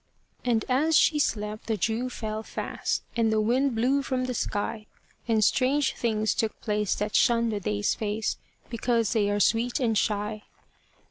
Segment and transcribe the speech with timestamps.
[0.43, 4.87] And as she slept the dew fell fast, And the wind blew from the sky;
[5.27, 8.37] And strange things took place that shun the day's face,
[8.67, 10.41] Because they are sweet and shy.